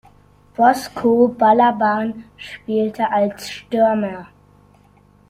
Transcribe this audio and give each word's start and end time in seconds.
Boško 0.57 1.27
Balaban 1.37 2.23
spielte 2.39 3.07
als 3.11 3.47
Stürmer. 3.51 4.29